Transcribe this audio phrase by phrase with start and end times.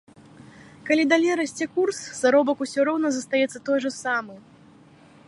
[0.87, 4.35] Калі далей расце курс, заробак усё роўна застаецца той жа самы.